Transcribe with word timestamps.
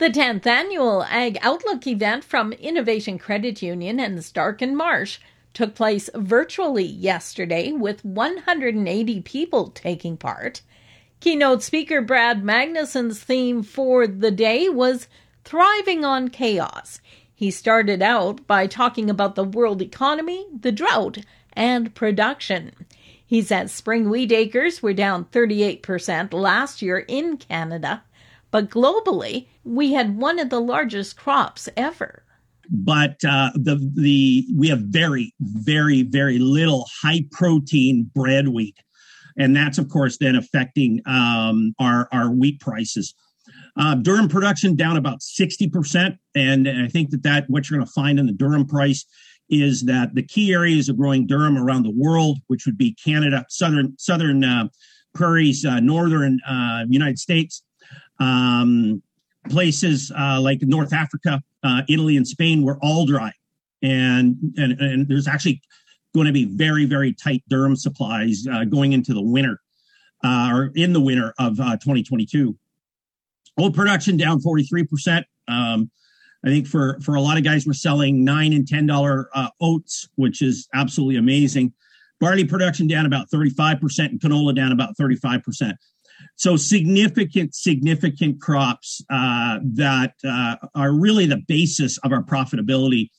The 0.00 0.08
10th 0.08 0.46
annual 0.46 1.04
Ag 1.10 1.36
Outlook 1.42 1.86
event 1.86 2.24
from 2.24 2.54
Innovation 2.54 3.18
Credit 3.18 3.60
Union 3.60 4.00
and 4.00 4.24
Stark 4.24 4.62
and 4.62 4.74
Marsh 4.74 5.18
took 5.52 5.74
place 5.74 6.08
virtually 6.14 6.86
yesterday 6.86 7.72
with 7.72 8.02
180 8.02 9.20
people 9.20 9.68
taking 9.68 10.16
part. 10.16 10.62
Keynote 11.20 11.62
speaker 11.62 12.00
Brad 12.00 12.42
Magnuson's 12.42 13.22
theme 13.22 13.62
for 13.62 14.06
the 14.06 14.30
day 14.30 14.70
was 14.70 15.06
Thriving 15.44 16.02
on 16.02 16.28
Chaos. 16.28 17.02
He 17.34 17.50
started 17.50 18.00
out 18.00 18.46
by 18.46 18.66
talking 18.66 19.10
about 19.10 19.34
the 19.34 19.44
world 19.44 19.82
economy, 19.82 20.46
the 20.58 20.72
drought, 20.72 21.18
and 21.52 21.94
production. 21.94 22.72
He 23.26 23.42
said 23.42 23.68
spring 23.68 24.08
wheat 24.08 24.32
acres 24.32 24.82
were 24.82 24.94
down 24.94 25.26
38% 25.26 26.32
last 26.32 26.80
year 26.80 27.00
in 27.06 27.36
Canada 27.36 28.02
but 28.50 28.70
globally, 28.70 29.46
we 29.64 29.92
had 29.92 30.18
one 30.18 30.38
of 30.38 30.50
the 30.50 30.60
largest 30.60 31.16
crops 31.16 31.68
ever. 31.76 32.24
But 32.70 33.24
uh, 33.24 33.50
the 33.54 33.76
the 33.96 34.46
we 34.56 34.68
have 34.68 34.80
very 34.80 35.34
very 35.40 36.02
very 36.02 36.38
little 36.38 36.86
high 37.02 37.24
protein 37.32 38.10
bread 38.14 38.48
wheat, 38.48 38.76
and 39.36 39.56
that's 39.56 39.78
of 39.78 39.88
course 39.88 40.18
then 40.18 40.36
affecting 40.36 41.02
um, 41.06 41.74
our 41.80 42.08
our 42.12 42.30
wheat 42.30 42.60
prices. 42.60 43.14
Uh, 43.76 43.96
durum 43.96 44.30
production 44.30 44.76
down 44.76 44.96
about 44.96 45.20
sixty 45.22 45.68
percent, 45.68 46.16
and 46.34 46.68
I 46.68 46.86
think 46.86 47.10
that 47.10 47.24
that 47.24 47.50
what 47.50 47.68
you're 47.68 47.78
going 47.78 47.86
to 47.86 47.92
find 47.92 48.20
in 48.20 48.26
the 48.26 48.32
durum 48.32 48.68
price 48.68 49.04
is 49.48 49.82
that 49.82 50.14
the 50.14 50.22
key 50.22 50.52
areas 50.52 50.88
of 50.88 50.96
growing 50.96 51.26
durum 51.26 51.60
around 51.60 51.82
the 51.82 51.90
world, 51.90 52.38
which 52.46 52.66
would 52.66 52.78
be 52.78 52.94
Canada, 53.04 53.44
southern 53.48 53.94
southern 53.98 54.44
uh, 54.44 54.68
prairies, 55.12 55.64
uh, 55.64 55.80
northern 55.80 56.38
uh, 56.48 56.84
United 56.88 57.18
States, 57.18 57.64
um, 58.20 59.02
places 59.48 60.12
uh, 60.16 60.40
like 60.40 60.60
North 60.62 60.92
Africa, 60.92 61.42
uh, 61.64 61.82
Italy, 61.88 62.16
and 62.16 62.26
Spain 62.26 62.62
were 62.62 62.78
all 62.82 63.06
dry, 63.06 63.32
and 63.82 64.36
and 64.56 64.80
and 64.80 65.08
there's 65.08 65.26
actually 65.26 65.60
going 66.14 66.26
to 66.26 66.32
be 66.32 66.44
very 66.44 66.84
very 66.84 67.12
tight 67.12 67.42
durum 67.50 67.76
supplies 67.76 68.46
uh, 68.50 68.64
going 68.64 68.92
into 68.92 69.14
the 69.14 69.22
winter 69.22 69.60
uh, 70.22 70.50
or 70.52 70.70
in 70.74 70.92
the 70.92 71.00
winter 71.00 71.34
of 71.38 71.56
2022. 71.56 72.50
Uh, 72.50 73.62
Oat 73.62 73.74
production 73.74 74.16
down 74.16 74.40
43 74.40 74.86
percent. 74.86 75.26
Um, 75.48 75.90
I 76.44 76.48
think 76.48 76.66
for 76.66 76.98
for 77.00 77.14
a 77.14 77.20
lot 77.20 77.36
of 77.36 77.44
guys, 77.44 77.66
we're 77.66 77.72
selling 77.72 78.24
nine 78.24 78.52
and 78.52 78.66
ten 78.66 78.86
dollar 78.86 79.28
uh, 79.34 79.48
oats, 79.60 80.08
which 80.14 80.40
is 80.40 80.68
absolutely 80.74 81.16
amazing. 81.16 81.74
Barley 82.20 82.44
production 82.44 82.86
down 82.86 83.06
about 83.06 83.30
35 83.30 83.80
percent, 83.80 84.12
and 84.12 84.20
canola 84.20 84.54
down 84.54 84.72
about 84.72 84.96
35 84.96 85.42
percent. 85.42 85.76
So 86.36 86.56
significant, 86.56 87.54
significant 87.54 88.40
crops 88.40 89.02
uh, 89.10 89.58
that 89.74 90.14
uh, 90.26 90.56
are 90.74 90.92
really 90.92 91.26
the 91.26 91.42
basis 91.46 91.98
of 91.98 92.12
our 92.12 92.22
profitability 92.22 93.10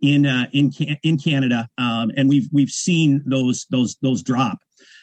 in 0.00 0.26
uh, 0.26 0.46
in 0.52 0.70
in 1.02 1.18
Canada, 1.18 1.68
um, 1.78 2.10
and 2.16 2.28
we've 2.28 2.48
we've 2.52 2.70
seen 2.70 3.22
those 3.26 3.66
those 3.70 3.96
those 4.02 4.22
drop. 4.22 4.58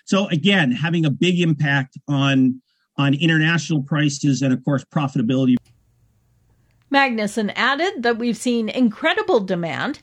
So 0.06 0.28
again, 0.30 0.72
having 0.72 1.06
a 1.06 1.10
big 1.10 1.40
impact 1.40 1.98
on 2.08 2.62
on 2.98 3.14
international 3.14 3.84
prices 3.84 4.42
and 4.42 4.54
of 4.54 4.64
course 4.64 4.86
profitability. 4.86 5.56
Magnuson 6.94 7.52
added 7.56 8.04
that 8.04 8.20
we've 8.20 8.38
seen 8.38 8.70
incredible 8.70 9.40
demand 9.40 10.00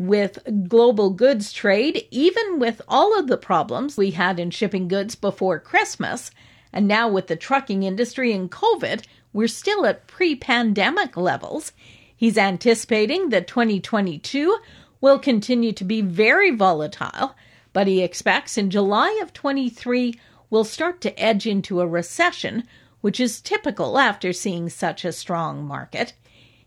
with 0.00 0.38
global 0.66 1.10
goods 1.10 1.52
trade, 1.52 2.06
even 2.10 2.58
with 2.58 2.80
all 2.88 3.18
of 3.18 3.26
the 3.26 3.36
problems 3.36 3.98
we 3.98 4.12
had 4.12 4.40
in 4.40 4.50
shipping 4.50 4.88
goods 4.88 5.14
before 5.14 5.58
Christmas. 5.58 6.30
And 6.72 6.88
now 6.88 7.08
with 7.10 7.26
the 7.26 7.36
trucking 7.36 7.82
industry 7.82 8.32
and 8.32 8.50
COVID, 8.50 9.04
we're 9.34 9.46
still 9.46 9.84
at 9.84 10.06
pre 10.06 10.34
pandemic 10.34 11.18
levels. 11.18 11.72
He's 12.16 12.38
anticipating 12.38 13.28
that 13.28 13.46
2022 13.46 14.58
will 15.02 15.18
continue 15.18 15.72
to 15.72 15.84
be 15.84 16.00
very 16.00 16.50
volatile, 16.50 17.34
but 17.74 17.86
he 17.86 18.02
expects 18.02 18.56
in 18.56 18.70
July 18.70 19.20
of 19.22 19.34
23 19.34 20.18
we'll 20.48 20.64
start 20.64 21.02
to 21.02 21.20
edge 21.20 21.46
into 21.46 21.80
a 21.80 21.86
recession, 21.86 22.66
which 23.02 23.20
is 23.20 23.40
typical 23.42 23.98
after 23.98 24.32
seeing 24.32 24.70
such 24.70 25.04
a 25.04 25.12
strong 25.12 25.62
market. 25.62 26.14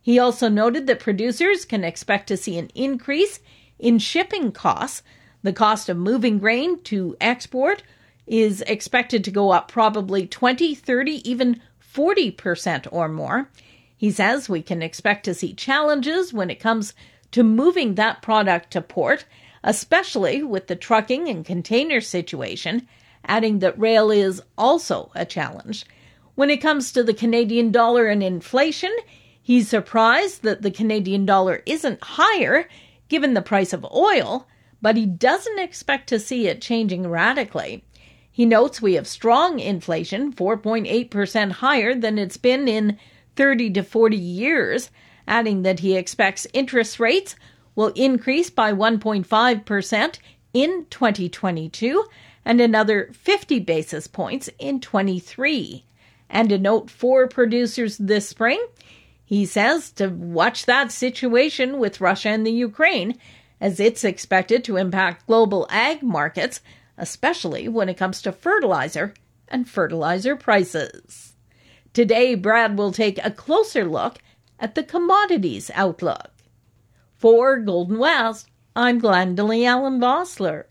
He 0.04 0.20
also 0.20 0.50
noted 0.50 0.86
that 0.88 1.00
producers 1.00 1.64
can 1.64 1.86
expect 1.86 2.28
to 2.28 2.38
see 2.38 2.58
an 2.58 2.70
increase 2.76 3.40
in 3.80 4.00
shipping 4.00 4.52
costs. 4.52 5.02
The 5.44 5.54
cost 5.54 5.88
of 5.88 5.96
moving 5.96 6.40
grain 6.40 6.82
to 6.84 7.16
export 7.22 7.84
is 8.28 8.62
expected 8.64 9.24
to 9.24 9.32
go 9.32 9.52
up 9.52 9.72
probably 9.72 10.28
20, 10.28 10.76
30, 10.76 11.30
even 11.30 11.62
40% 11.82 12.88
or 12.92 13.08
more. 13.08 13.50
He 13.96 14.12
says 14.12 14.50
we 14.50 14.62
can 14.62 14.82
expect 14.82 15.24
to 15.24 15.34
see 15.34 15.54
challenges 15.54 16.34
when 16.34 16.50
it 16.50 16.60
comes 16.60 16.94
to 17.32 17.42
moving 17.42 17.96
that 17.96 18.22
product 18.22 18.72
to 18.72 18.82
port, 18.82 19.24
especially 19.64 20.44
with 20.44 20.68
the 20.68 20.76
trucking 20.76 21.30
and 21.30 21.46
container 21.46 22.02
situation, 22.02 22.88
adding 23.26 23.60
that 23.60 23.80
rail 23.80 24.12
is 24.12 24.42
also 24.58 25.12
a 25.16 25.26
challenge. 25.26 25.86
When 26.36 26.50
it 26.50 26.58
comes 26.58 26.92
to 26.92 27.04
the 27.04 27.14
Canadian 27.14 27.72
dollar 27.72 28.08
and 28.08 28.22
inflation, 28.22 28.94
He's 29.46 29.68
surprised 29.68 30.44
that 30.44 30.62
the 30.62 30.72
Canadian 30.72 31.26
dollar 31.26 31.62
isn't 31.66 32.02
higher 32.02 32.70
given 33.10 33.34
the 33.34 33.42
price 33.42 33.74
of 33.74 33.86
oil, 33.94 34.48
but 34.82 34.96
he 34.96 35.06
doesn't 35.06 35.60
expect 35.60 36.08
to 36.10 36.20
see 36.20 36.48
it 36.48 36.62
changing 36.62 37.10
radically. 37.10 37.84
He 38.32 38.46
notes 38.46 38.82
we 38.82 38.94
have 38.94 39.06
strong 39.06 39.60
inflation, 39.60 40.32
4.8% 40.32 41.52
higher 41.52 41.94
than 41.94 42.18
it's 42.18 42.38
been 42.38 42.70
in 42.70 42.98
30 43.36 43.72
to 43.72 43.84
40 43.84 44.16
years, 44.16 44.90
adding 45.28 45.64
that 45.64 45.82
he 45.82 45.98
expects 45.98 46.48
interest 46.54 47.00
rates 47.00 47.36
will 47.76 47.92
increase 47.96 48.50
by 48.50 48.72
1.5% 48.72 50.20
in 50.54 50.86
2022 50.90 52.06
and 52.46 52.62
another 52.62 53.10
50 53.12 53.60
basis 53.60 54.08
points 54.08 54.50
in 54.58 54.80
23. 54.80 55.86
And 56.30 56.52
a 56.52 56.58
note 56.58 56.90
for 56.90 57.28
producers 57.28 57.98
this 57.98 58.28
spring 58.30 58.66
he 59.26 59.46
says 59.46 59.92
to 59.94 60.08
watch 60.08 60.66
that 60.66 60.92
situation 60.92 61.80
with 61.80 62.02
Russia 62.02 62.30
and 62.30 62.46
the 62.46 62.52
Ukraine, 62.52 63.18
as 63.62 63.80
it's 63.80 64.04
expected 64.04 64.64
to 64.64 64.78
impact 64.78 65.28
global 65.28 65.66
ag 65.70 66.04
markets, 66.04 66.62
especially 66.98 67.68
when 67.68 67.90
it 67.90 67.98
comes 67.98 68.22
to 68.22 68.32
fertilizer 68.32 69.14
and 69.48 69.70
fertilizer 69.70 70.36
prices. 70.36 71.34
Today, 71.94 72.36
Brad 72.36 72.78
will 72.78 72.92
take 72.92 73.24
a 73.24 73.32
closer 73.32 73.86
look 73.86 74.18
at 74.60 74.76
the 74.76 74.84
commodities 74.84 75.72
outlook. 75.74 76.32
For 77.16 77.58
Golden 77.58 78.00
West, 78.00 78.50
I'm 78.76 79.00
Glendalee 79.00 79.66
Allen 79.66 80.00
Vossler. 80.00 80.66